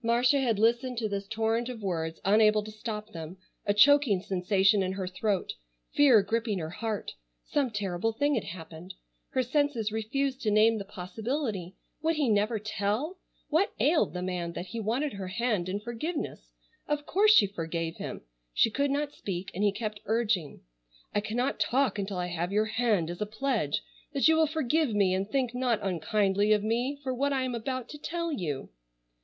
[0.00, 4.80] Marcia had listened to this torrent of words unable to stop them, a choking sensation
[4.80, 5.54] in her throat,
[5.92, 7.14] fear gripping her heart.
[7.42, 8.94] Some terrible thing had happened.
[9.30, 11.74] Her senses refused to name the possibility.
[12.00, 13.18] Would he never tell?
[13.48, 16.52] What ailed the man that he wanted her hand in forgiveness?
[16.86, 18.20] Of course she forgave him.
[18.54, 20.60] She could not speak, and he kept urging.
[21.12, 24.94] "I cannot talk until I have your hand as a pledge that you will forgive
[24.94, 28.68] me and think not unkindly of me for what I am about to tell you."